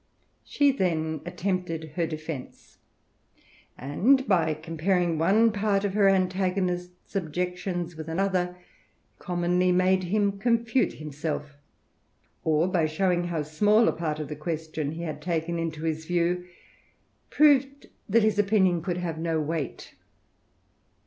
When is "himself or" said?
10.93-12.67